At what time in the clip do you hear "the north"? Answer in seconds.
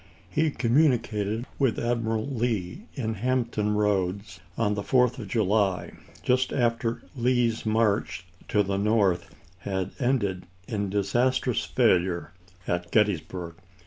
8.63-9.35